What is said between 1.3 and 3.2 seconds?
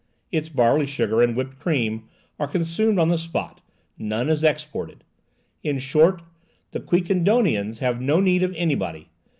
whipped cream are consumed on the